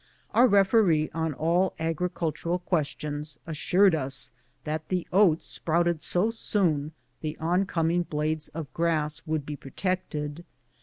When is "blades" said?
8.01-8.47